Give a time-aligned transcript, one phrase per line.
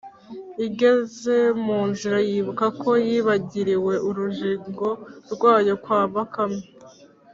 [0.65, 4.87] igeze mu nzira yibuka ko yibagiriwe urujigo
[5.33, 6.63] rwayo kwa bakame